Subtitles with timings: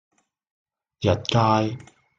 [1.05, 1.77] 日街